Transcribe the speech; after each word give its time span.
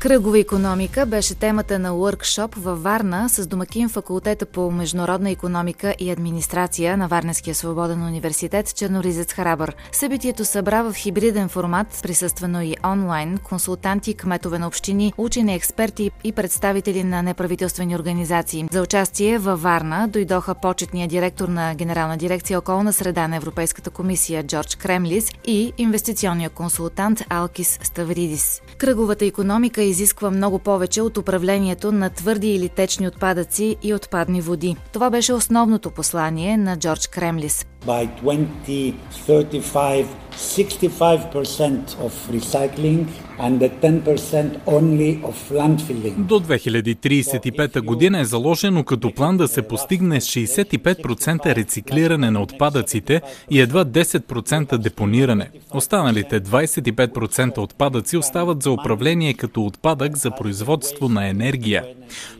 Кръгова 0.00 0.38
економика 0.38 1.06
беше 1.06 1.34
темата 1.34 1.78
на 1.78 1.96
уркшоп 1.96 2.54
във 2.54 2.82
Варна 2.82 3.28
с 3.28 3.46
домакин 3.46 3.88
факултета 3.88 4.46
по 4.46 4.70
международна 4.70 5.30
економика 5.30 5.94
и 5.98 6.10
администрация 6.10 6.96
на 6.96 7.08
Варненския 7.08 7.54
свободен 7.54 8.02
университет 8.02 8.74
Черноризец 8.74 9.32
Харабър. 9.32 9.76
Събитието 9.92 10.44
събра 10.44 10.82
в 10.82 10.94
хибриден 10.94 11.48
формат, 11.48 12.00
присъствено 12.02 12.62
и 12.62 12.76
онлайн, 12.84 13.38
консултанти, 13.38 14.14
кметове 14.14 14.58
на 14.58 14.66
общини, 14.66 15.12
учени, 15.18 15.54
експерти 15.54 16.10
и 16.24 16.32
представители 16.32 17.04
на 17.04 17.22
неправителствени 17.22 17.96
организации. 17.96 18.68
За 18.72 18.82
участие 18.82 19.38
във 19.38 19.62
Варна 19.62 20.08
дойдоха 20.08 20.54
почетния 20.54 21.08
директор 21.08 21.48
на 21.48 21.74
Генерална 21.74 22.16
дирекция 22.16 22.58
околна 22.58 22.92
среда 22.92 23.28
на 23.28 23.36
Европейската 23.36 23.90
комисия 23.90 24.42
Джордж 24.46 24.76
Кремлис 24.76 25.30
и 25.46 25.72
инвестиционния 25.78 26.50
консултант 26.50 27.22
Алкис 27.28 27.78
Ставридис. 27.82 28.62
Кръговата 28.78 29.24
економика 29.24 29.89
изисква 29.90 30.30
много 30.30 30.58
повече 30.58 31.02
от 31.02 31.16
управлението 31.16 31.92
на 31.92 32.10
твърди 32.10 32.54
или 32.54 32.68
течни 32.68 33.08
отпадъци 33.08 33.76
и 33.82 33.94
отпадни 33.94 34.40
води. 34.40 34.76
Това 34.92 35.10
беше 35.10 35.32
основното 35.32 35.90
послание 35.90 36.56
на 36.56 36.78
Джордж 36.78 37.06
Кремлис. 37.06 37.66
By 37.86 38.08
2035, 38.22 40.06
65% 40.36 41.96
of 41.98 42.12
recycling 42.30 43.06
and 43.38 43.60
the 43.60 43.70
10% 43.70 44.60
only 44.66 45.22
of 45.22 45.50
landfilling. 45.50 46.14
До 46.16 46.40
2035 46.40 47.80
година 47.80 48.20
е 48.20 48.24
заложено 48.24 48.84
като 48.84 49.14
план 49.14 49.36
да 49.36 49.48
се 49.48 49.62
постигне 49.62 50.20
с 50.20 50.26
65% 50.26 51.54
рециклиране 51.54 52.30
на 52.30 52.42
отпадъците 52.42 53.22
и 53.50 53.60
едва 53.60 53.84
10% 53.84 54.78
депониране. 54.78 55.50
Останалите 55.74 56.40
25% 56.40 57.58
отпадъци 57.58 58.16
остават 58.16 58.62
за 58.62 58.70
управление 58.70 59.34
като 59.34 59.64
отпадък 59.64 60.16
за 60.16 60.30
производство 60.30 61.08
на 61.08 61.28
енергия. 61.28 61.84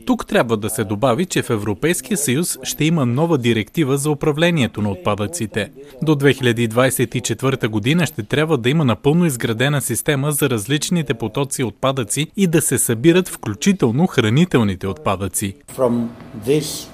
Тук 0.05 0.27
трябва 0.27 0.57
да 0.57 0.69
се 0.69 0.83
добави, 0.83 1.25
че 1.25 1.41
в 1.41 1.49
Европейския 1.49 2.17
съюз 2.17 2.57
ще 2.63 2.85
има 2.85 3.05
нова 3.05 3.37
директива 3.37 3.97
за 3.97 4.11
управлението 4.11 4.81
на 4.81 4.91
отпадъците. 4.91 5.30
До 6.01 6.15
2024 6.15 7.67
година 7.67 8.05
ще 8.05 8.23
трябва 8.23 8.57
да 8.57 8.69
има 8.69 8.85
напълно 8.85 9.25
изградена 9.25 9.81
система 9.81 10.31
за 10.31 10.49
различните 10.49 11.13
потоци 11.13 11.63
отпадъци 11.63 12.27
и 12.37 12.47
да 12.47 12.61
се 12.61 12.77
събират 12.77 13.29
включително 13.29 14.07
хранителните 14.07 14.87
отпадъци. 14.87 15.55
Produce 15.77 16.87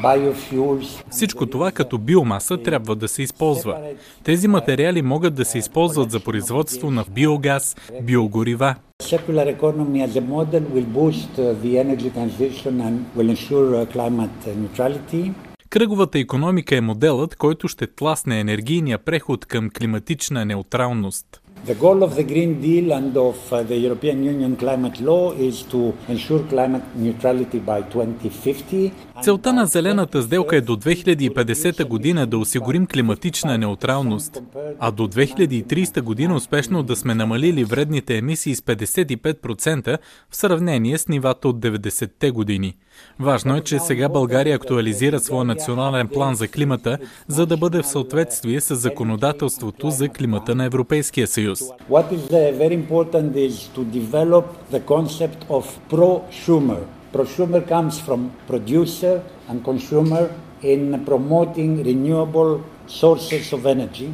uh. 0.00 1.02
Всичко 1.10 1.46
това 1.46 1.72
като 1.72 1.98
биомаса 1.98 2.56
трябва 2.62 2.96
да 2.96 3.08
се 3.08 3.22
използва. 3.22 3.78
Тези 4.24 4.48
материали 4.48 5.02
могат 5.02 5.34
да 5.34 5.44
се 5.44 5.58
използват 5.58 6.10
за 6.10 6.20
производство 6.20 6.90
на 6.90 7.04
биогаз, 7.14 7.76
биогорива. 8.02 8.74
Circular 9.02 9.48
economy 9.48 10.02
as 10.02 10.16
a 10.16 10.20
model 10.20 10.62
will 10.74 10.86
boost 10.86 11.38
uh, 11.38 11.52
the 11.62 11.78
energy 11.78 12.10
transition 12.10 12.80
and 12.80 13.04
will 13.14 13.28
ensure 13.28 13.76
uh, 13.76 13.86
climate 13.86 14.30
uh, 14.46 14.54
neutrality. 14.56 15.32
Кръговата 15.70 16.18
економика 16.18 16.76
е 16.76 16.80
моделът, 16.80 17.36
който 17.36 17.68
ще 17.68 17.86
тласне 17.86 18.40
енергийния 18.40 18.98
преход 18.98 19.46
към 19.46 19.70
климатична 19.70 20.44
неутралност. 20.44 21.40
The 21.64 21.74
goal 21.74 22.02
of 22.02 22.14
the 22.14 22.22
Green 22.22 22.60
Deal 22.60 22.92
and 22.92 23.16
of 23.16 23.52
uh, 23.52 23.62
the 23.62 23.76
European 23.76 24.22
Union 24.22 24.56
climate 24.56 25.00
law 25.00 25.32
is 25.32 25.62
to 25.62 25.94
ensure 26.08 26.42
climate 26.48 26.84
neutrality 26.94 27.60
by 27.60 27.82
2050. 27.82 28.92
Целта 29.22 29.52
на 29.52 29.66
зелената 29.66 30.22
сделка 30.22 30.56
е 30.56 30.60
до 30.60 30.76
2050 30.76 31.84
година 31.84 32.26
да 32.26 32.38
осигурим 32.38 32.86
климатична 32.86 33.58
неутралност, 33.58 34.42
а 34.78 34.90
до 34.90 35.08
2030 35.08 36.00
година 36.00 36.36
успешно 36.36 36.82
да 36.82 36.96
сме 36.96 37.14
намалили 37.14 37.64
вредните 37.64 38.16
емисии 38.16 38.54
с 38.54 38.60
55% 38.60 39.98
в 40.30 40.36
сравнение 40.36 40.98
с 40.98 41.08
нивата 41.08 41.48
от 41.48 41.56
90-те 41.56 42.30
години. 42.30 42.74
Важно 43.20 43.56
е, 43.56 43.60
че 43.60 43.78
сега 43.78 44.08
България 44.08 44.56
актуализира 44.56 45.20
своя 45.20 45.44
национален 45.44 46.08
план 46.08 46.34
за 46.34 46.48
климата, 46.48 46.98
за 47.28 47.46
да 47.46 47.56
бъде 47.56 47.82
в 47.82 47.86
съответствие 47.86 48.60
с 48.60 48.76
законодателството 48.76 49.90
за 49.90 50.08
климата 50.08 50.54
на 50.54 50.64
Европейския 50.64 51.26
съюз. 51.26 51.45
What 51.86 52.12
is 52.12 52.26
uh, 52.32 52.50
very 52.52 52.74
important 52.74 53.36
is 53.36 53.68
to 53.74 53.84
develop 53.84 54.68
the 54.70 54.80
concept 54.80 55.44
of 55.48 55.78
prosumer. 55.88 56.86
Prosumer 57.12 57.66
comes 57.66 58.00
from 58.00 58.32
producer 58.46 59.22
and 59.48 59.62
consumer 59.62 60.34
in 60.62 61.04
promoting 61.04 61.84
renewable 61.84 62.64
sources 62.86 63.52
of 63.52 63.66
energy. 63.66 64.12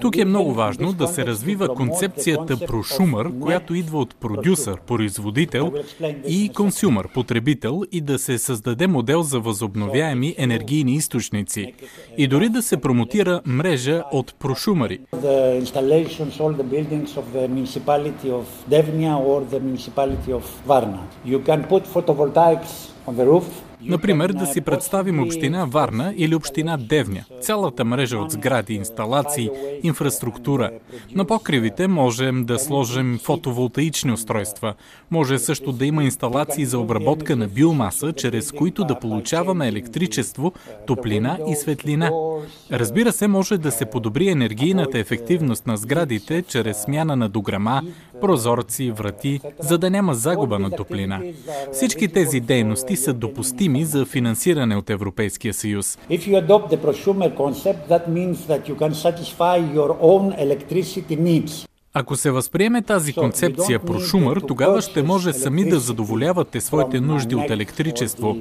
Тук 0.00 0.16
е 0.16 0.24
много 0.24 0.52
важно 0.52 0.92
да 0.92 1.08
се 1.08 1.26
развива 1.26 1.74
концепцията 1.74 2.66
прошумър, 2.66 3.40
която 3.40 3.74
идва 3.74 3.98
от 3.98 4.16
продюсър, 4.20 4.80
производител 4.86 5.72
и 6.28 6.50
консюмър, 6.54 7.08
потребител 7.08 7.82
и 7.92 8.00
да 8.00 8.18
се 8.18 8.38
създаде 8.38 8.86
модел 8.86 9.22
за 9.22 9.40
възобновяеми 9.40 10.34
енергийни 10.38 10.94
източници 10.94 11.72
и 12.18 12.26
дори 12.26 12.48
да 12.48 12.62
се 12.62 12.76
промотира 12.76 13.40
мрежа 13.46 14.02
от 14.12 14.34
photovoltaics 21.94 22.92
on 23.06 23.14
the 23.16 23.24
roof. 23.24 23.71
Например, 23.84 24.32
да 24.32 24.46
си 24.46 24.60
представим 24.60 25.22
община 25.22 25.64
Варна 25.64 26.14
или 26.16 26.34
община 26.34 26.76
Девня. 26.76 27.24
Цялата 27.40 27.84
мрежа 27.84 28.18
от 28.18 28.30
сгради, 28.30 28.74
инсталации, 28.74 29.50
инфраструктура. 29.82 30.70
На 31.14 31.24
покривите 31.24 31.88
можем 31.88 32.44
да 32.44 32.58
сложим 32.58 33.18
фотоволтаични 33.22 34.12
устройства. 34.12 34.74
Може 35.10 35.38
също 35.38 35.72
да 35.72 35.86
има 35.86 36.04
инсталации 36.04 36.64
за 36.64 36.78
обработка 36.78 37.36
на 37.36 37.48
биомаса, 37.48 38.12
чрез 38.12 38.52
които 38.52 38.84
да 38.84 38.98
получаваме 38.98 39.68
електричество, 39.68 40.52
топлина 40.86 41.38
и 41.48 41.54
светлина. 41.54 42.10
Разбира 42.72 43.12
се, 43.12 43.28
може 43.28 43.58
да 43.58 43.70
се 43.70 43.86
подобри 43.86 44.28
енергийната 44.28 44.98
ефективност 44.98 45.66
на 45.66 45.76
сградите 45.76 46.42
чрез 46.42 46.82
смяна 46.82 47.16
на 47.16 47.28
дограма, 47.28 47.82
прозорци, 48.22 48.90
врати, 48.90 49.40
за 49.58 49.78
да 49.78 49.90
няма 49.90 50.14
загуба 50.14 50.58
на 50.58 50.70
топлина. 50.70 51.22
Всички 51.72 52.08
тези 52.08 52.40
дейности 52.40 52.96
са 52.96 53.12
допустими 53.12 53.84
за 53.84 54.04
финансиране 54.04 54.76
от 54.76 54.90
Европейския 54.90 55.54
съюз. 55.54 55.98
Concept, 57.42 57.82
that 57.92 58.04
means 58.18 58.38
that 58.50 58.62
you 58.68 58.74
can 58.82 58.92
satisfy 59.06 59.56
your 59.78 59.90
own 60.12 60.24
electricity 60.46 61.16
needs. 61.28 61.66
Ако 61.94 62.16
се 62.16 62.30
възприеме 62.30 62.82
тази 62.82 63.12
концепция 63.12 63.78
про 63.78 64.00
Шумър, 64.00 64.40
тогава 64.48 64.82
ще 64.82 65.02
може 65.02 65.32
сами 65.32 65.68
да 65.68 65.80
задоволявате 65.80 66.60
своите 66.60 67.00
нужди 67.00 67.34
от 67.34 67.50
електричество, 67.50 68.36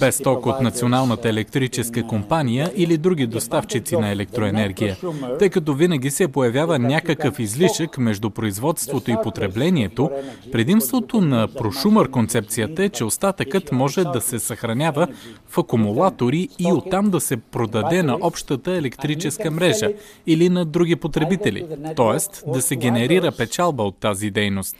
без 0.00 0.18
ток 0.18 0.46
от 0.46 0.60
Националната 0.60 1.28
електрическа 1.28 2.02
компания 2.02 2.72
или 2.76 2.96
други 2.96 3.26
доставчици 3.26 3.96
на 3.96 4.10
електроенергия, 4.10 4.96
тъй 5.38 5.50
като 5.50 5.74
винаги 5.74 6.10
се 6.10 6.28
появява 6.28 6.78
някакъв 6.78 7.38
излишък 7.38 7.98
между 7.98 8.30
производството 8.30 9.10
и 9.10 9.16
потреблението. 9.22 10.10
Предимството 10.52 11.20
на 11.20 11.48
прошумър 11.58 12.10
концепцията 12.10 12.84
е, 12.84 12.88
че 12.88 13.04
остатъкът 13.04 13.72
може 13.72 14.04
да 14.04 14.20
се 14.20 14.38
съхранява 14.38 15.08
в 15.48 15.58
акумулатори 15.58 16.48
и 16.58 16.72
оттам 16.72 17.10
да 17.10 17.20
се 17.20 17.36
продаде 17.36 18.02
на 18.02 18.18
общата 18.20 18.72
електрическа 18.72 19.50
мрежа 19.50 19.90
или 20.26 20.48
на 20.48 20.64
други 20.64 20.96
потребители, 20.96 21.66
т.е. 21.96 22.50
да 22.52 22.62
се 22.68 22.76
генерира 22.76 23.32
печалба 23.32 23.82
от 23.82 24.00
тази 24.00 24.30
дейност. 24.30 24.76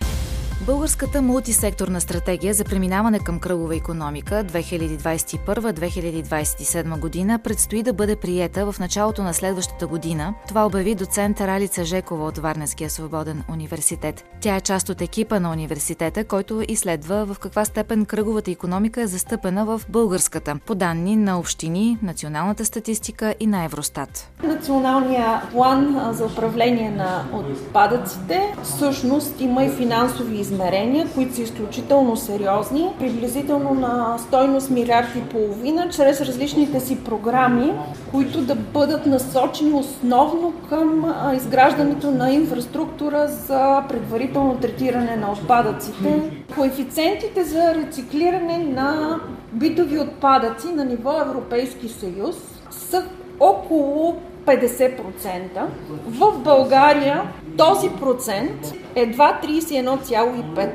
Българската 0.66 1.22
мултисекторна 1.22 2.00
стратегия 2.00 2.54
за 2.54 2.64
преминаване 2.64 3.18
към 3.18 3.38
кръгова 3.38 3.76
економика 3.76 4.44
2021-2027 4.44 6.98
година 6.98 7.38
предстои 7.38 7.82
да 7.82 7.92
бъде 7.92 8.16
приета 8.16 8.72
в 8.72 8.78
началото 8.78 9.22
на 9.22 9.34
следващата 9.34 9.86
година. 9.86 10.34
Това 10.48 10.66
обяви 10.66 10.94
доцент 10.94 11.40
Ралица 11.40 11.84
Жекова 11.84 12.24
от 12.24 12.38
Варненския 12.38 12.90
свободен 12.90 13.42
университет. 13.52 14.24
Тя 14.40 14.56
е 14.56 14.60
част 14.60 14.88
от 14.88 15.00
екипа 15.00 15.40
на 15.40 15.52
университета, 15.52 16.24
който 16.24 16.62
изследва 16.68 17.24
в 17.24 17.38
каква 17.38 17.64
степен 17.64 18.04
кръговата 18.04 18.50
економика 18.50 19.02
е 19.02 19.06
застъпена 19.06 19.64
в 19.64 19.80
българската, 19.88 20.56
по 20.66 20.74
данни 20.74 21.16
на 21.16 21.38
общини, 21.38 21.98
националната 22.02 22.64
статистика 22.64 23.34
и 23.40 23.46
на 23.46 23.64
Евростат. 23.64 24.30
Националния 24.42 25.42
план 25.52 26.10
за 26.12 26.24
управление 26.24 26.90
на 26.90 27.24
отпадъците 27.32 28.54
всъщност 28.62 29.40
има 29.40 29.64
и 29.64 29.70
финансови 29.70 30.47
измерения, 30.48 31.06
които 31.14 31.34
са 31.34 31.42
изключително 31.42 32.16
сериозни, 32.16 32.88
приблизително 32.98 33.74
на 33.74 34.18
стойност 34.18 34.70
милиард 34.70 35.08
и 35.16 35.20
половина, 35.20 35.88
чрез 35.88 36.20
различните 36.20 36.80
си 36.80 37.04
програми, 37.04 37.72
които 38.10 38.40
да 38.40 38.54
бъдат 38.54 39.06
насочени 39.06 39.72
основно 39.72 40.52
към 40.68 41.14
изграждането 41.36 42.10
на 42.10 42.30
инфраструктура 42.30 43.28
за 43.28 43.84
предварително 43.88 44.56
третиране 44.56 45.16
на 45.16 45.32
отпадъците. 45.32 46.30
Коефициентите 46.54 47.44
за 47.44 47.74
рециклиране 47.74 48.58
на 48.58 49.20
битови 49.52 49.98
отпадъци 49.98 50.66
на 50.74 50.84
ниво 50.84 51.20
Европейски 51.20 51.88
съюз 51.88 52.36
са 52.70 53.04
около 53.40 54.16
50%. 54.46 55.66
В 56.06 56.38
България 56.38 57.22
този 57.58 57.88
процент 57.90 58.74
едва 58.94 59.40
31,5. 59.44 60.70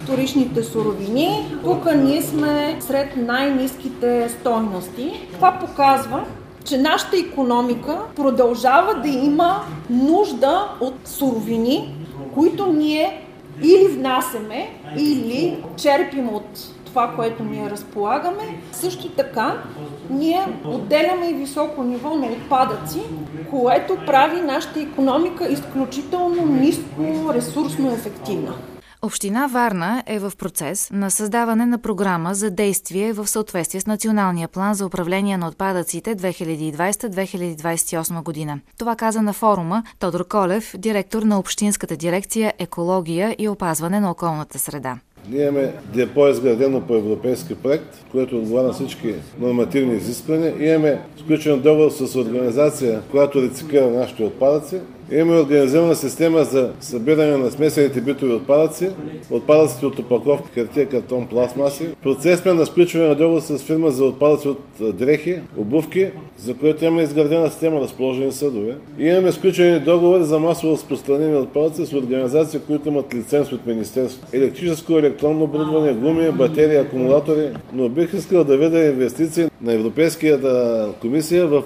Вторичните 0.00 0.62
суровини, 0.62 1.58
тук 1.64 1.94
ние 1.94 2.22
сме 2.22 2.76
сред 2.80 3.16
най-низките 3.16 4.28
стойности. 4.28 5.28
Това 5.32 5.58
показва, 5.60 6.24
че 6.64 6.78
нашата 6.78 7.16
економика 7.16 7.98
продължава 8.16 8.94
да 8.94 9.08
има 9.08 9.60
нужда 9.90 10.68
от 10.80 10.94
суровини, 11.04 11.94
които 12.34 12.66
ние 12.66 13.24
или 13.62 13.88
внасяме, 13.88 14.70
или 14.96 15.64
черпим 15.76 16.28
от 16.34 16.58
това, 16.88 17.12
което 17.16 17.44
ние 17.44 17.70
разполагаме. 17.70 18.60
Също 18.72 19.08
така, 19.08 19.62
ние 20.10 20.46
отделяме 20.64 21.30
и 21.30 21.34
високо 21.34 21.82
ниво 21.82 22.16
на 22.16 22.26
отпадъци, 22.26 23.02
което 23.50 23.96
прави 24.06 24.40
нашата 24.40 24.80
економика 24.80 25.48
изключително 25.48 26.46
ниско 26.46 27.34
ресурсно 27.34 27.92
ефективна. 27.92 28.54
Община 29.02 29.46
Варна 29.46 30.02
е 30.06 30.18
в 30.18 30.32
процес 30.38 30.90
на 30.92 31.10
създаване 31.10 31.66
на 31.66 31.78
програма 31.78 32.34
за 32.34 32.50
действие 32.50 33.12
в 33.12 33.26
съответствие 33.26 33.80
с 33.80 33.86
Националния 33.86 34.48
план 34.48 34.74
за 34.74 34.86
управление 34.86 35.36
на 35.36 35.48
отпадъците 35.48 36.16
2020-2028 36.16 38.22
година. 38.22 38.60
Това 38.78 38.96
каза 38.96 39.22
на 39.22 39.32
форума 39.32 39.82
Тодор 39.98 40.28
Колев, 40.28 40.74
директор 40.78 41.22
на 41.22 41.38
Общинската 41.38 41.96
дирекция 41.96 42.52
Екология 42.58 43.36
и 43.38 43.48
опазване 43.48 44.00
на 44.00 44.10
околната 44.10 44.58
среда. 44.58 44.98
Ние 45.30 45.42
имаме 45.42 45.72
депо 45.94 46.28
изградено 46.28 46.80
по 46.80 46.94
европейски 46.94 47.54
проект, 47.54 48.04
което 48.12 48.38
отговаря 48.38 48.66
на 48.66 48.72
всички 48.72 49.14
нормативни 49.40 49.96
изисквания. 49.96 50.72
Имаме 50.74 51.00
сключен 51.20 51.60
договор 51.60 51.90
с 51.90 52.16
организация, 52.16 53.02
която 53.10 53.42
рециклира 53.42 53.90
нашите 53.90 54.24
отпадъци 54.24 54.80
Имаме 55.12 55.40
организирана 55.40 55.94
система 55.94 56.44
за 56.44 56.70
събиране 56.80 57.36
на 57.36 57.50
смесените 57.50 58.00
битови 58.00 58.32
отпадъци, 58.32 58.90
отпадъците 59.30 59.86
от 59.86 59.98
опаковки, 59.98 60.48
хартия, 60.54 60.86
картон, 60.86 61.26
пластмаси. 61.26 61.88
Процес 62.02 62.40
сме 62.40 62.52
на 62.52 62.66
сключване 62.66 63.08
на 63.08 63.14
договор 63.14 63.40
с 63.40 63.58
фирма 63.58 63.90
за 63.90 64.04
отпадъци 64.04 64.48
от 64.48 64.62
дрехи, 64.80 65.38
обувки, 65.56 66.10
за 66.38 66.54
което 66.54 66.84
имаме 66.84 67.02
изградена 67.02 67.50
система 67.50 67.80
разположени 67.80 68.32
съдове. 68.32 68.74
И 68.98 69.06
имаме 69.06 69.32
сключени 69.32 69.80
договори 69.80 70.24
за 70.24 70.38
масово 70.38 70.72
разпространение 70.72 71.34
на 71.34 71.40
отпадъци 71.40 71.86
с 71.86 71.92
организации, 71.92 72.60
които 72.66 72.88
имат 72.88 73.14
лиценз 73.14 73.52
от 73.52 73.66
Министерство. 73.66 74.26
Електрическо, 74.32 74.98
електронно 75.08 75.44
оборудване, 75.44 75.92
гуми, 75.92 76.30
батерии, 76.30 76.76
акумулатори. 76.76 77.50
Но 77.72 77.88
бих 77.88 78.14
искал 78.14 78.44
да 78.44 78.56
видя 78.56 78.86
инвестиции 78.86 79.48
на 79.62 79.72
Европейската 79.72 80.88
комисия 81.00 81.46
в 81.46 81.62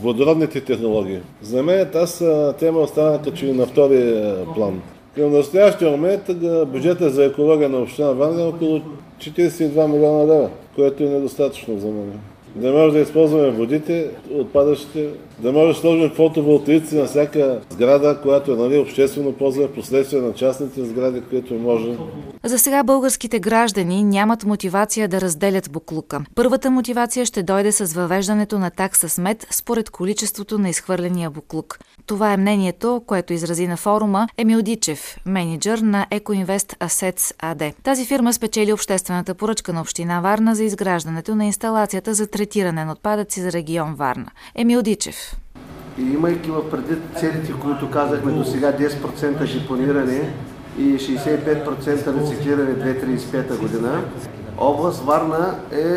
водородните 0.00 0.60
технологии. 0.60 1.18
За 1.42 1.62
мен 1.62 1.88
тази 1.92 2.24
тема 2.58 2.80
остана 2.80 3.22
като 3.22 3.44
на 3.44 3.66
втори 3.66 4.22
план. 4.54 4.82
Към 5.14 5.32
настоящия 5.32 5.90
момент 5.90 6.22
бюджета 6.66 7.10
за 7.10 7.24
екология 7.24 7.68
на 7.68 7.78
община 7.78 8.12
Варна 8.12 8.42
е 8.42 8.46
около 8.46 8.80
42 9.18 9.92
милиона 9.92 10.34
лева, 10.34 10.50
което 10.74 11.02
е 11.02 11.06
недостатъчно 11.06 11.78
за 11.78 11.86
мен 11.86 12.12
да 12.56 12.72
може 12.72 12.92
да 12.92 12.98
използваме 12.98 13.50
водите, 13.50 14.10
отпадащите, 14.34 15.08
да 15.38 15.52
може 15.52 15.74
да 15.74 15.80
сложим 15.80 16.10
фотоволтаици 16.10 16.94
на 16.96 17.04
всяка 17.04 17.60
сграда, 17.70 18.20
която 18.22 18.52
е 18.52 18.56
нали, 18.56 18.78
обществено 18.78 19.32
ползване, 19.32 19.72
последствие 19.72 20.20
на 20.20 20.34
частните 20.34 20.84
сгради, 20.84 21.20
които 21.30 21.54
може. 21.54 21.96
За 22.44 22.58
сега 22.58 22.82
българските 22.82 23.40
граждани 23.40 24.04
нямат 24.04 24.44
мотивация 24.44 25.08
да 25.08 25.20
разделят 25.20 25.70
буклука. 25.70 26.20
Първата 26.34 26.70
мотивация 26.70 27.26
ще 27.26 27.42
дойде 27.42 27.72
с 27.72 27.94
въвеждането 27.94 28.58
на 28.58 28.70
такса 28.70 29.08
смет 29.08 29.46
според 29.50 29.90
количеството 29.90 30.58
на 30.58 30.68
изхвърления 30.68 31.30
буклук. 31.30 31.78
Това 32.06 32.32
е 32.32 32.36
мнението, 32.36 33.02
което 33.06 33.32
изрази 33.32 33.66
на 33.66 33.76
форума 33.76 34.28
Емил 34.38 34.62
Дичев, 34.62 35.16
менеджер 35.26 35.78
на 35.78 36.06
EcoInvest 36.10 36.78
Assets 36.78 37.34
AD. 37.42 37.74
Тази 37.82 38.06
фирма 38.06 38.32
спечели 38.32 38.72
обществената 38.72 39.34
поръчка 39.34 39.72
на 39.72 39.80
община 39.80 40.20
Варна 40.20 40.54
за 40.54 40.64
изграждането 40.64 41.34
на 41.34 41.46
инсталацията 41.46 42.14
за 42.14 42.26
третиране 42.26 42.84
на 42.84 42.92
отпадъци 42.92 43.40
за 43.40 43.52
регион 43.52 43.94
Варна. 43.94 44.30
Емил 44.54 44.82
Дичев. 44.82 45.33
И 45.98 46.02
имайки 46.02 46.50
в 46.50 46.70
предвид 46.70 46.98
целите, 47.16 47.52
които 47.52 47.90
казахме 47.90 48.32
до 48.32 48.44
сега 48.44 48.72
10% 48.72 49.60
депониране 49.60 50.32
и 50.78 50.98
65% 50.98 52.20
рециклиране 52.20 52.76
2035 52.76 53.58
година, 53.58 54.02
област 54.58 55.04
Варна 55.04 55.54
е 55.72 55.96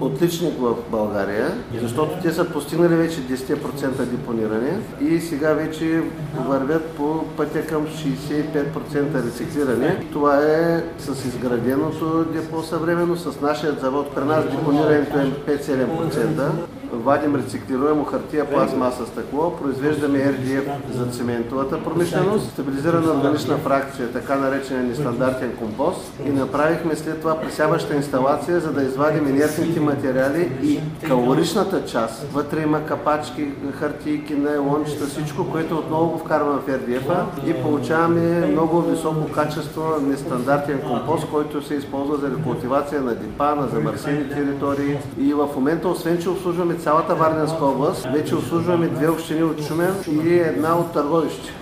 отличник 0.00 0.54
в 0.60 0.74
България, 0.90 1.54
защото 1.80 2.22
те 2.22 2.32
са 2.32 2.44
постигнали 2.44 2.94
вече 2.94 3.20
10% 3.20 4.04
депониране 4.04 4.80
и 5.00 5.20
сега 5.20 5.52
вече 5.52 6.02
вървят 6.48 6.84
по 6.86 7.24
пътя 7.36 7.66
към 7.66 7.86
65% 7.86 9.26
рециклиране. 9.26 10.06
Това 10.12 10.38
е 10.38 10.84
с 10.98 11.24
изграденото 11.24 12.24
депо 12.24 12.62
съвременно, 12.62 13.16
с 13.16 13.40
нашия 13.40 13.72
завод. 13.72 14.14
При 14.14 14.24
нас 14.24 14.44
депонирането 14.44 15.18
е 15.18 15.56
5-7% 15.58 16.50
вадим 16.92 17.36
рециклируемо 17.36 18.04
хартия, 18.04 18.50
пластмаса, 18.50 19.06
стъкло, 19.06 19.56
произвеждаме 19.56 20.18
RDF 20.18 20.64
за 20.94 21.06
цементовата 21.06 21.84
промишленост, 21.84 22.50
стабилизирана 22.50 23.12
органична 23.12 23.56
фракция, 23.56 24.12
така 24.12 24.36
наречения 24.36 24.82
нестандартен 24.84 25.52
компост 25.58 26.12
и 26.26 26.30
направихме 26.30 26.96
след 26.96 27.20
това 27.20 27.40
пресяваща 27.40 27.94
инсталация, 27.94 28.60
за 28.60 28.72
да 28.72 28.82
извадим 28.82 29.28
инертните 29.28 29.80
материали 29.80 30.52
и 30.62 30.80
калоричната 31.06 31.84
част. 31.84 32.26
Вътре 32.32 32.62
има 32.62 32.86
капачки, 32.86 33.48
хартийки, 33.72 34.34
нейлончета, 34.34 35.06
всичко, 35.06 35.50
което 35.50 35.78
отново 35.78 36.10
го 36.10 36.18
вкарваме 36.18 36.60
в 36.60 36.66
RDF-а 36.68 37.26
и 37.46 37.62
получаваме 37.62 38.46
много 38.46 38.82
високо 38.82 39.32
качество 39.32 39.82
нестандартен 40.00 40.80
компост, 40.80 41.26
който 41.30 41.62
се 41.62 41.74
използва 41.74 42.16
за 42.16 42.30
рекултивация 42.30 43.02
на 43.02 43.14
дипа, 43.14 43.54
на 43.54 43.68
замърсени 43.68 44.28
територии 44.28 44.98
и 45.18 45.34
в 45.34 45.48
момента, 45.56 45.88
освен 45.88 46.18
че 46.22 46.30
обслужваме 46.30 46.77
цялата 46.78 47.14
Варненска 47.14 47.64
област. 47.64 48.06
Вече 48.12 48.34
обслужваме 48.34 48.88
две 48.88 49.08
общини 49.08 49.42
от 49.42 49.62
Шумен 49.62 49.94
и 50.24 50.34
една 50.34 50.78
от 50.78 50.92
Търговище. 50.92 51.52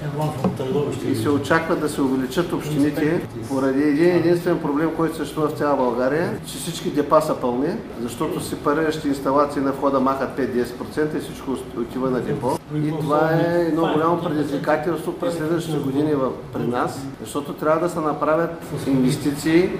И 1.11 1.16
се 1.16 1.30
очаква 1.30 1.76
да 1.76 1.88
се 1.88 2.02
увеличат 2.02 2.52
общините 2.52 3.28
поради 3.49 3.82
един 3.82 4.16
единствен 4.16 4.58
проблем, 4.58 4.90
който 4.96 5.16
съществува 5.16 5.49
в 5.49 5.58
цяла 5.58 5.76
България, 5.76 6.38
че 6.46 6.58
всички 6.58 6.90
депа 6.90 7.20
са 7.20 7.35
пълни, 7.35 7.75
защото 8.00 8.40
сепариращи 8.40 9.08
инсталации 9.08 9.62
на 9.62 9.73
входа 9.73 10.00
махат 10.00 10.38
5-10% 10.38 11.16
и 11.16 11.20
всичко 11.20 11.50
отива 11.78 12.11
на 12.11 12.20
депо. 12.20 12.58
И 12.75 12.90
това 13.00 13.30
е 13.32 13.66
едно 13.68 13.92
голямо 13.92 14.23
предизвикателство 14.23 15.12
през 15.12 15.35
следващите 15.35 15.78
години 15.78 16.14
при 16.52 16.66
нас, 16.66 17.00
защото 17.20 17.52
трябва 17.52 17.80
да 17.80 17.88
се 17.88 18.00
направят 18.00 18.50
инвестиции 18.87 19.70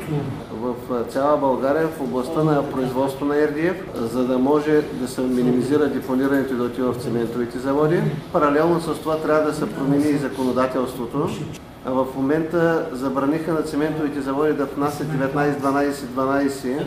в 0.53 0.75
цяла 1.09 1.37
България 1.37 1.89
в 1.89 2.01
областта 2.01 2.45
на 2.45 2.71
производство 2.71 3.25
на 3.25 3.35
РДФ, 3.35 3.77
за 3.95 4.27
да 4.27 4.39
може 4.39 4.83
да 4.93 5.09
се 5.09 5.21
минимизира 5.21 5.89
депонирането 5.89 6.55
и 6.55 6.57
да 6.57 6.63
отива 6.63 6.93
в 6.93 7.03
цементовите 7.03 7.59
заводи. 7.59 8.01
Паралелно 8.33 8.81
с 8.81 8.95
това 8.95 9.17
трябва 9.17 9.51
да 9.51 9.55
се 9.55 9.75
промени 9.75 10.09
и 10.09 10.19
законодателството. 10.19 11.29
В 11.87 12.07
момента 12.17 12.87
забраниха 12.93 13.53
на 13.53 13.63
цементовите 13.63 14.21
заводи 14.21 14.53
да 14.53 14.65
внасят 14.65 15.07
19-12-12 15.07 16.85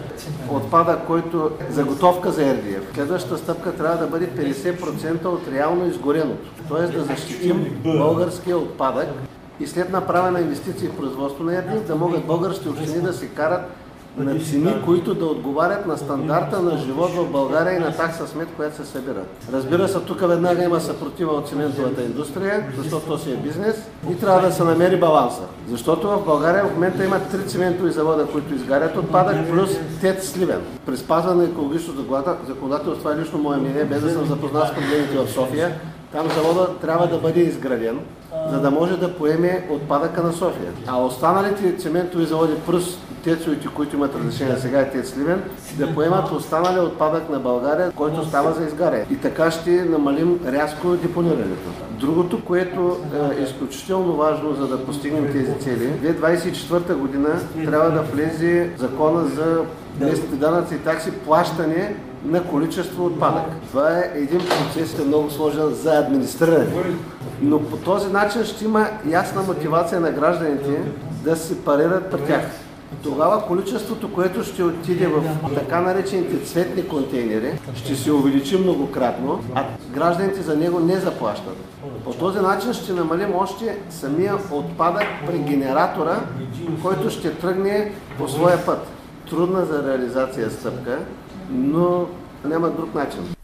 отпадък, 0.50 1.00
който 1.08 1.52
заготовка 1.70 2.32
за 2.32 2.54
РДФ. 2.54 2.94
Следващата 2.94 3.38
стъпка 3.38 3.76
трябва 3.76 3.98
да 3.98 4.08
бъде 4.08 4.28
50% 4.28 5.26
от 5.26 5.48
реално 5.52 5.88
изгореното. 5.88 6.50
Тоест 6.68 6.94
да 6.94 7.04
защитим 7.04 7.82
българския 7.84 8.58
отпадък 8.58 9.08
и 9.60 9.68
след 9.68 9.90
направена 9.90 10.42
инвестиция 10.42 10.90
в 10.90 10.98
производство 10.98 11.44
на 11.44 11.62
РДФ 11.62 11.88
да 11.88 11.96
могат 11.96 12.26
български 12.26 12.70
общини 12.70 13.02
да 13.02 13.14
се 13.14 13.28
карат 13.28 13.62
на 14.18 14.40
цени, 14.40 14.74
които 14.86 15.14
да 15.14 15.26
отговарят 15.26 15.88
на 15.88 15.98
стандарта 15.98 16.62
на 16.62 16.78
живот 16.78 17.12
в 17.12 17.32
България 17.32 17.76
и 17.76 17.80
на 17.80 17.96
такса 17.96 18.28
смет, 18.28 18.48
която 18.56 18.76
се 18.76 18.86
събира. 18.86 19.22
Разбира 19.54 19.88
се, 19.88 20.00
тук 20.00 20.28
веднага 20.28 20.64
има 20.64 20.80
съпротива 20.80 21.34
от 21.34 21.50
цементовата 21.50 22.04
индустрия, 22.04 22.66
защото 22.78 23.06
то 23.06 23.18
си 23.18 23.32
е 23.32 23.36
бизнес 23.36 23.76
и 24.12 24.20
трябва 24.20 24.42
да 24.42 24.52
се 24.52 24.64
намери 24.64 25.00
баланса. 25.00 25.42
Защото 25.70 26.08
в 26.08 26.26
България 26.26 26.66
в 26.66 26.74
момента 26.74 27.06
има 27.06 27.20
три 27.20 27.48
цементови 27.48 27.92
завода, 27.92 28.28
които 28.28 28.56
изгарят 28.56 28.98
отпадък, 28.98 29.50
плюс 29.50 29.70
ТЕЦ 30.02 30.30
Сливен. 30.30 30.62
При 30.86 30.98
спазване 30.98 31.44
на 31.44 31.50
екологичното 31.50 32.02
законодателство, 32.48 33.00
това 33.00 33.14
е 33.14 33.18
лично 33.18 33.40
мое 33.40 33.58
мнение, 33.58 33.86
без 33.86 34.02
да 34.02 34.12
съм 34.12 34.26
запознат 34.26 34.68
с 34.68 34.74
проблемите 34.74 35.18
в 35.18 35.30
София, 35.32 35.72
Там 36.12 36.28
завода 36.36 36.68
трябва 36.82 37.08
да 37.08 37.18
бъде 37.18 37.40
изграден, 37.40 38.00
за 38.52 38.60
да 38.60 38.72
може 38.72 38.98
да 38.98 39.14
поеме 39.14 39.68
отпадъка 39.70 40.24
на 40.24 40.34
София. 40.34 40.72
А 40.88 40.98
останалите 40.98 41.78
цементови 41.78 42.26
заводи, 42.26 42.54
плюс 42.66 42.98
тецовете, 43.24 43.68
които 43.68 43.96
имат 43.96 44.16
разрешение 44.16 44.58
сега 44.58 44.82
и 44.82 44.92
тец 44.92 45.10
Сливен, 45.14 45.44
да 45.78 45.94
поемат 45.94 46.32
останалия 46.32 46.84
отпадък 46.84 47.30
на 47.30 47.40
България, 47.40 47.92
който 47.92 48.28
става 48.28 48.54
за 48.54 48.66
изгаряне. 48.66 49.06
И 49.12 49.18
така 49.18 49.52
ще 49.52 49.72
намалим 49.72 50.40
рязко 50.46 50.90
депонирането. 50.90 51.70
Другото, 51.92 52.46
което 52.46 52.98
е 53.40 53.44
изключително 53.44 54.14
важно, 54.14 54.56
за 54.56 54.68
да 54.68 54.86
постигнем 54.86 55.32
тези 55.32 55.60
цели, 55.60 55.92
2024 56.04 56.94
година 56.94 57.30
трябва 57.66 57.92
да 57.92 58.02
влезе 58.02 58.70
закона 58.78 59.26
за 59.26 59.62
местните 60.00 60.36
данъци 60.36 60.76
и 60.76 60.78
такси 60.78 61.12
плащане 61.12 61.96
на 62.26 62.44
количество 62.44 63.06
отпадък. 63.06 63.44
Това 63.68 63.98
е 63.98 64.12
един 64.16 64.40
процес, 64.40 65.00
е 65.00 65.06
много 65.06 65.30
сложен 65.30 65.68
за 65.68 65.98
администриране. 65.98 66.68
Но 67.42 67.64
по 67.64 67.78
този 67.78 68.08
начин 68.12 68.44
ще 68.44 68.66
има 68.66 68.88
ясна 69.10 69.42
мотивация 69.42 70.00
на 70.00 70.12
гражданите 70.12 70.82
да 71.24 71.36
се 71.36 71.66
парират 71.66 72.12
при 72.12 72.22
тях. 72.22 72.42
Тогава 73.04 73.46
количеството, 73.48 74.14
което 74.14 74.44
ще 74.44 74.64
отиде 74.64 75.08
в 75.08 75.24
така 75.56 75.82
наречените 75.82 76.46
цветни 76.46 76.88
контейнери, 76.88 77.60
ще 77.76 77.96
се 77.96 78.12
увеличи 78.12 78.58
многократно, 78.58 79.40
а 79.56 79.64
гражданите 79.94 80.42
за 80.42 80.58
него 80.58 80.80
не 80.80 80.96
заплащат. 80.96 81.58
По 82.04 82.14
този 82.14 82.40
начин 82.40 82.74
ще 82.74 82.94
намалим 82.94 83.36
още 83.36 83.78
самия 83.90 84.36
отпадък 84.52 85.08
при 85.28 85.38
генератора, 85.38 86.20
който 86.84 87.10
ще 87.10 87.34
тръгне 87.34 87.92
по 88.18 88.28
своя 88.28 88.66
път. 88.66 88.88
Трудна 89.30 89.66
за 89.66 89.88
реализация 89.88 90.52
стъпка, 90.52 91.00
но 91.52 92.06
няма 92.46 92.70
друг 92.70 92.96
начин. 92.96 93.39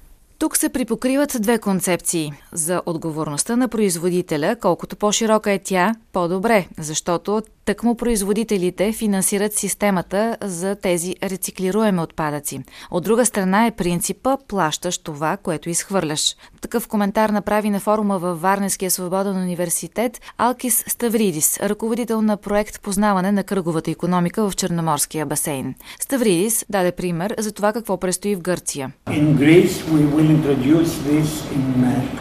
Тук 0.46 0.58
се 0.58 0.70
припокриват 0.70 1.38
две 1.40 1.58
концепции. 1.60 2.34
За 2.52 2.82
отговорността 2.86 3.56
на 3.56 3.68
производителя, 3.68 4.56
колкото 4.62 4.96
по-широка 4.96 5.52
е 5.52 5.60
тя, 5.60 5.96
по-добре, 6.14 6.68
защото 6.78 7.42
Тъкмо 7.66 7.96
производителите 7.96 8.92
финансират 8.92 9.54
системата 9.54 10.38
за 10.42 10.76
тези 10.76 11.16
рециклируеми 11.24 12.00
отпадъци. 12.00 12.60
От 12.92 13.04
друга 13.04 13.26
страна 13.26 13.66
е 13.66 13.72
принципа 13.72 14.38
плащаш 14.48 14.98
това, 14.98 15.38
което 15.38 15.70
изхвърляш. 15.70 16.36
Такъв 16.62 16.88
коментар 16.88 17.30
направи 17.30 17.70
на 17.70 17.80
форума 17.80 18.20
във 18.20 18.42
Варнеския 18.42 18.92
свободен 18.92 19.38
университет 19.38 20.22
Алкис 20.38 20.84
Ставридис, 20.88 21.60
ръководител 21.60 22.22
на 22.22 22.38
проект 22.38 22.82
Познаване 22.82 23.32
на 23.32 23.44
кръговата 23.44 23.92
економика 23.92 24.50
в 24.50 24.56
Черноморския 24.56 25.26
басейн. 25.26 25.76
Ставридис 26.00 26.66
даде 26.70 26.92
пример 26.92 27.36
за 27.38 27.52
това 27.52 27.74
какво 27.74 27.98
предстои 27.98 28.36
в 28.36 28.42
Гърция. 28.42 28.92
In 29.10 29.36
Greece 29.36 29.84
we 29.94 30.14
will 30.14 30.30
introduce 30.38 30.92
this 31.12 31.30
in 31.58 31.66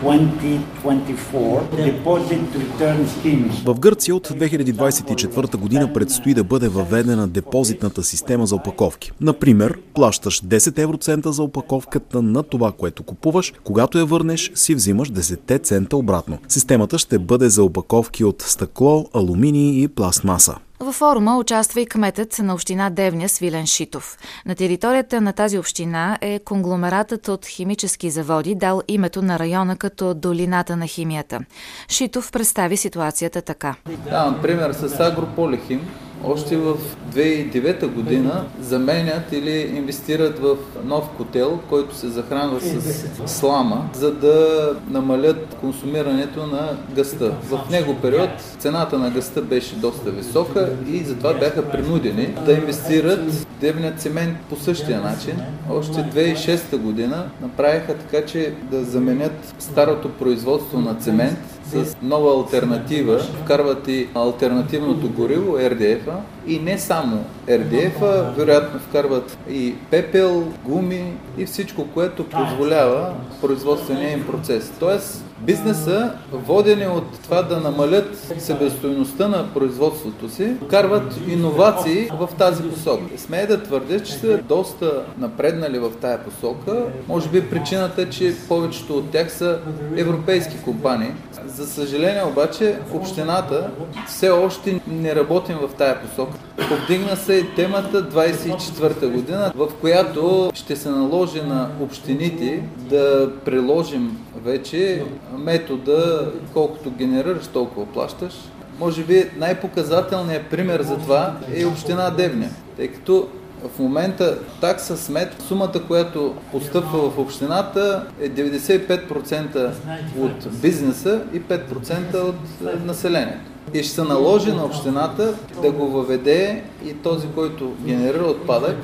2024 0.03 1.61
deposit 1.77 2.43
return 2.55 3.07
schemes. 3.07 3.53
В 3.65 3.81
Гърция 3.81 4.17
от 4.17 4.29
2024 4.29 5.34
2024 5.35 5.57
година 5.57 5.93
предстои 5.93 6.35
да 6.35 6.45
бъде 6.45 6.69
въведена 6.69 7.29
депозитната 7.29 8.03
система 8.03 8.47
за 8.47 8.55
опаковки. 8.55 9.13
Например, 9.21 9.79
плащаш 9.95 10.41
10 10.41 10.79
евроцента 10.79 11.33
за 11.33 11.43
опаковката 11.43 12.23
на 12.23 12.43
това, 12.43 12.73
което 12.73 13.03
купуваш, 13.03 13.53
когато 13.65 13.99
я 13.99 14.05
върнеш, 14.05 14.53
си 14.55 14.75
взимаш 14.75 15.11
10 15.11 15.63
цента 15.63 15.97
обратно. 15.97 16.39
Системата 16.49 16.99
ще 16.99 17.19
бъде 17.19 17.49
за 17.49 17.63
опаковки 17.63 18.25
от 18.25 18.43
стъкло, 18.43 19.07
алуминий 19.15 19.83
и 19.83 19.89
пластмаса. 19.89 20.55
Във 20.85 20.95
форума 20.95 21.39
участва 21.39 21.81
и 21.81 21.87
кметът 21.87 22.39
на 22.39 22.55
община 22.55 22.91
Девня 22.91 23.29
Свилен 23.29 23.67
Шитов. 23.67 24.19
На 24.47 24.55
територията 24.55 25.21
на 25.21 25.33
тази 25.33 25.59
община 25.59 26.19
е 26.21 26.39
конгломератът 26.39 27.29
от 27.29 27.47
химически 27.47 28.11
заводи, 28.11 28.55
дал 28.55 28.83
името 28.89 29.23
на 29.23 29.39
района 29.39 29.77
като 29.77 30.15
долината 30.15 30.77
на 30.77 30.87
химията. 30.87 31.41
Шитов 31.89 32.33
представи 32.33 32.77
ситуацията 32.77 33.43
така. 33.43 33.75
Давам 34.11 34.39
пример 34.43 34.73
с 34.73 35.01
Агрополихим, 35.01 35.89
още 36.25 36.57
в 36.57 36.77
2009 37.15 37.87
година 37.87 38.45
заменят 38.61 39.33
или 39.33 39.73
инвестират 39.77 40.39
в 40.39 40.57
нов 40.85 41.09
котел, 41.17 41.61
който 41.69 41.97
се 41.97 42.09
захранва 42.09 42.61
с 42.61 43.07
слама, 43.27 43.89
за 43.95 44.15
да 44.15 44.69
намалят 44.91 45.57
консумирането 45.61 46.47
на 46.47 46.77
гъста. 46.95 47.33
В 47.43 47.71
него 47.71 47.97
период 48.03 48.31
цената 48.59 48.99
на 48.99 49.11
гъста 49.11 49.43
беше 49.43 49.77
доста 49.77 50.11
висока 50.11 50.73
и 50.89 50.99
затова 50.99 51.35
бяха 51.35 51.71
принудени 51.71 52.35
да 52.47 52.53
инвестират 52.53 53.47
дебния 53.61 53.95
цемент 53.97 54.39
по 54.49 54.57
същия 54.57 55.01
начин. 55.01 55.37
Още 55.71 55.93
2006 55.93 56.77
година 56.77 57.25
направиха 57.43 57.95
така, 57.95 58.27
че 58.27 58.53
да 58.71 58.85
заменят 58.85 59.55
старото 59.59 60.09
производство 60.09 60.79
на 60.81 60.95
цемент 60.95 61.54
с 61.73 61.97
нова 62.03 62.41
альтернатива. 62.41 63.19
Вкарват 63.19 63.89
и 63.89 64.09
альтернативното 64.15 65.09
гориво, 65.09 65.59
RDF-а. 65.59 66.34
И 66.47 66.59
не 66.59 66.79
само 66.79 67.25
RDF-а, 67.49 68.33
вероятно 68.37 68.81
вкарват 68.81 69.39
и 69.51 69.75
пепел, 69.91 70.45
гуми 70.65 71.13
и 71.39 71.47
всичко, 71.47 71.87
което 71.95 72.29
позволява 72.29 73.15
производствения 73.41 74.13
им 74.13 74.27
процес. 74.27 74.73
Тоест, 74.81 75.25
бизнеса, 75.41 76.13
водени 76.33 76.87
от 76.87 77.21
това 77.23 77.43
да 77.43 77.61
намалят 77.61 78.35
себестоеността 78.39 79.29
на 79.29 79.55
производството 79.55 80.29
си, 80.29 80.57
карват 80.71 81.21
иновации 81.29 82.09
в 82.19 82.29
тази 82.39 82.63
посока. 82.63 83.03
Смея 83.17 83.47
да 83.47 83.63
твърдя, 83.63 84.01
че 84.01 84.13
са 84.13 84.39
доста 84.39 85.03
напреднали 85.19 85.79
в 85.79 85.91
тая 86.01 86.25
посока. 86.25 86.83
Може 87.09 87.29
би 87.29 87.51
причината 87.51 88.03
е, 88.03 88.11
че 88.11 88.35
повечето 88.49 88.97
от 88.97 89.11
тях 89.11 89.33
са 89.33 89.59
европейски 89.97 90.57
компании. 90.65 91.11
За 91.47 91.67
съжаление 91.67 92.25
обаче, 92.25 92.79
общината 92.93 93.71
все 94.07 94.31
още 94.31 94.81
не 94.87 95.15
работим 95.15 95.57
в 95.57 95.69
тая 95.79 96.01
посока. 96.01 96.34
Повдигна 96.69 97.17
се 97.17 97.47
темата 97.57 98.11
24 98.11 99.13
година, 99.13 99.53
в 99.57 99.69
която 99.81 100.51
ще 100.55 100.77
се 100.77 100.91
наложи 100.91 101.43
на 101.43 101.69
общините 101.81 102.63
да 102.77 103.31
приложим 103.45 104.19
вече 104.45 105.03
метода 105.39 106.31
колкото 106.53 106.91
генерираш, 106.91 107.47
толкова 107.47 107.87
плащаш. 107.87 108.35
Може 108.79 109.05
би 109.05 109.31
най-показателният 109.37 110.47
пример 110.47 110.83
за 110.83 110.97
това 110.97 111.37
е 111.55 111.65
община 111.65 112.11
Девня, 112.11 112.49
тъй 112.77 112.89
като 112.89 113.29
в 113.75 113.79
момента 113.79 114.39
такса 114.61 114.97
смет, 114.97 115.43
сумата, 115.49 115.83
която 115.89 116.35
постъпва 116.53 117.11
в 117.11 117.19
общината 117.19 118.07
е 118.21 118.31
95% 118.31 119.73
от 120.19 120.61
бизнеса 120.61 121.21
и 121.33 121.43
5% 121.43 122.15
от 122.15 122.37
населението. 122.85 123.51
И 123.75 123.83
ще 123.83 123.95
се 123.95 124.03
наложи 124.03 124.53
на 124.53 124.65
общината 124.65 125.35
да 125.63 125.71
го 125.71 125.87
въведе 125.87 126.63
и 126.85 126.95
този, 126.95 127.29
който 127.29 127.73
генерира 127.85 128.25
отпадък, 128.25 128.77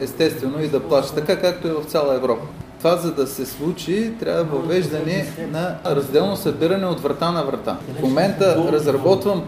естествено 0.00 0.62
и 0.62 0.68
да 0.68 0.80
плаща, 0.80 1.14
така 1.14 1.40
както 1.40 1.68
е 1.68 1.72
в 1.72 1.84
цяла 1.84 2.14
Европа. 2.14 2.46
Това, 2.78 2.96
за 2.96 3.12
да 3.12 3.26
се 3.26 3.46
случи, 3.46 4.12
трябва 4.20 4.44
въвеждане 4.44 5.26
на 5.52 5.76
разделно 5.86 6.36
събиране 6.36 6.86
от 6.86 7.00
врата 7.00 7.30
на 7.30 7.44
врата. 7.44 7.76
В 7.98 8.02
момента 8.02 8.72
разработвам 8.72 9.42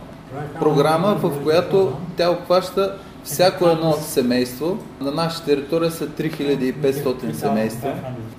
програма, 0.61 1.15
в 1.23 1.43
която 1.43 1.93
тя 2.17 2.31
обхваща 2.31 2.95
всяко 3.25 3.69
едно 3.69 3.93
семейство. 3.93 4.79
На 5.01 5.11
наша 5.11 5.45
територия 5.45 5.91
са 5.91 6.07
3500 6.07 7.33
семейства, 7.33 7.93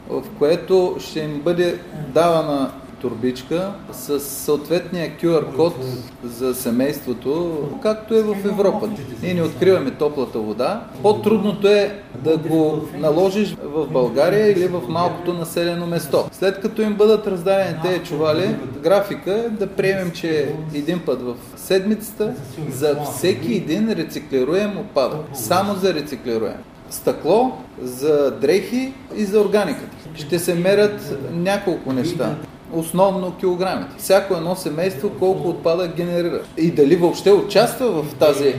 в 0.09 0.23
което 0.39 0.95
ще 0.99 1.19
им 1.19 1.41
бъде 1.41 1.79
давана 2.13 2.71
турбичка 3.01 3.73
с 3.91 4.19
съответния 4.19 5.11
QR 5.21 5.55
код 5.55 5.75
за 6.23 6.55
семейството, 6.55 7.59
както 7.81 8.15
е 8.15 8.23
в 8.23 8.35
Европа. 8.45 8.89
Ние 9.21 9.33
не 9.33 9.41
откриваме 9.41 9.91
топлата 9.91 10.39
вода. 10.39 10.83
По-трудното 11.01 11.67
е 11.67 11.99
да 12.23 12.37
го 12.37 12.81
наложиш 12.97 13.55
в 13.63 13.87
България 13.87 14.51
или 14.51 14.67
в 14.67 14.81
малкото 14.87 15.33
населено 15.33 15.87
место. 15.87 16.29
След 16.31 16.61
като 16.61 16.81
им 16.81 16.93
бъдат 16.93 17.27
раздадени 17.27 17.75
тези 17.83 17.99
чували, 17.99 18.55
графика 18.83 19.33
е 19.33 19.49
да 19.49 19.67
приемем, 19.67 20.11
че 20.11 20.55
един 20.73 20.99
път 21.05 21.21
в 21.21 21.35
седмицата 21.55 22.33
за 22.69 22.97
всеки 23.03 23.53
един 23.53 23.91
рециклируем 23.91 24.77
отпадък. 24.77 25.19
Само 25.33 25.75
за 25.75 25.93
рециклируем 25.93 26.57
стъкло, 26.89 27.57
за 27.81 28.31
дрехи 28.41 28.93
и 29.15 29.25
за 29.25 29.41
органиката. 29.41 29.97
Ще 30.15 30.39
се 30.39 30.53
мерят 30.53 31.17
няколко 31.31 31.93
неща 31.93 32.35
основно 32.74 33.38
килограмите. 33.38 33.95
Всяко 33.97 34.33
едно 34.33 34.55
семейство 34.55 35.09
колко 35.19 35.50
отпадък 35.50 35.95
генерира 35.95 36.41
и 36.57 36.71
дали 36.71 36.95
въобще 36.95 37.31
участва 37.31 38.03
в 38.03 38.15
тази 38.15 38.55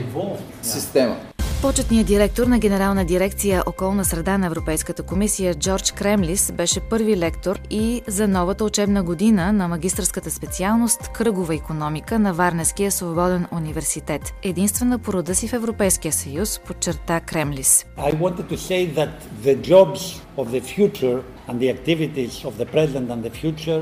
система. 0.61 1.15
Почетният 1.61 2.07
директор 2.07 2.47
на 2.47 2.59
Генерална 2.59 3.05
дирекция 3.05 3.63
околна 3.65 4.05
среда 4.05 4.37
на 4.37 4.45
Европейската 4.45 5.03
комисия 5.03 5.55
Джордж 5.55 5.91
Кремлис 5.91 6.51
беше 6.51 6.79
първи 6.79 7.17
лектор 7.17 7.59
и 7.69 8.01
за 8.07 8.27
новата 8.27 8.65
учебна 8.65 9.03
година 9.03 9.53
на 9.53 9.67
магистрската 9.67 10.31
специалност 10.31 11.11
Кръгова 11.13 11.55
економика 11.55 12.19
на 12.19 12.33
Варнеския 12.33 12.91
свободен 12.91 13.45
университет. 13.51 14.21
Единствена 14.43 14.99
по 14.99 15.13
рода 15.13 15.35
си 15.35 15.47
в 15.47 15.53
Европейския 15.53 16.11
съюз, 16.11 16.59
подчерта 16.67 17.19
Кремлис. 17.19 17.85
I 17.97 18.13
wanted 18.13 18.47
to 18.49 18.57
say 18.57 18.93
that 18.95 19.09
the 19.43 19.55
jobs 19.55 20.21
of 20.37 20.45
the 20.51 20.61
future 20.61 21.21
and 21.49 21.59
the 21.59 21.69
activities 21.77 22.45
of 22.45 22.53
the 22.57 22.65
present 22.65 23.09
and 23.09 23.23
the 23.23 23.31
future. 23.41 23.81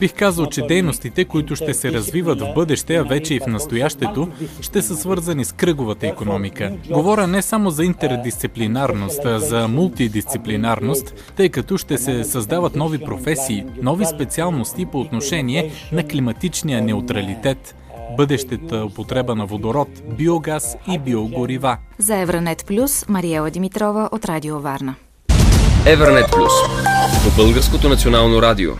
Бих 0.00 0.14
казал, 0.14 0.46
че 0.46 0.62
дейностите, 0.62 1.24
които 1.24 1.56
ще 1.56 1.74
се 1.74 1.92
развиват 1.92 2.40
в 2.40 2.52
бъдеще, 2.54 2.96
а 2.96 3.02
вече 3.02 3.34
и 3.34 3.40
в 3.40 3.46
настоящето, 3.46 4.28
ще 4.60 4.82
са 4.82 4.96
свързани 4.96 5.44
с 5.44 5.52
кръговата 5.52 6.06
економика. 6.06 6.72
Говоря 6.90 7.26
не 7.26 7.42
само 7.42 7.70
за 7.70 7.84
интердисциплинарност, 7.84 9.24
а 9.24 9.38
за 9.38 9.68
мултидисциплинарност, 9.68 11.32
тъй 11.36 11.48
като 11.48 11.76
ще 11.76 11.98
се 11.98 12.24
създават 12.24 12.76
нови 12.76 12.98
професии, 12.98 13.64
нови 13.82 14.04
специалности 14.04 14.86
по 14.86 15.00
отношение 15.00 15.72
на 15.92 16.06
климатичния 16.08 16.82
неутралитет, 16.82 17.76
бъдещата 18.16 18.84
употреба 18.84 19.34
на 19.34 19.46
водород, 19.46 19.88
биогаз 20.18 20.76
и 20.92 20.98
биогорива. 20.98 21.76
За 21.98 22.16
Евранет 22.16 22.64
Плюс, 22.66 23.08
Мариела 23.08 23.50
Димитрова 23.50 24.08
от 24.12 24.24
Радио 24.24 24.60
Варна. 24.60 24.94
Евранет 25.86 26.30
Плюс 26.30 26.52
по 27.24 27.42
Българското 27.42 27.88
национално 27.88 28.42
радио. 28.42 28.72